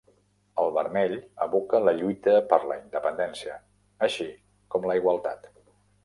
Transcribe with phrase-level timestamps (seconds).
[0.61, 1.11] El vermell
[1.45, 3.57] evoca la "lluita per la independència",
[4.07, 4.25] així
[4.77, 5.47] com la igualtat.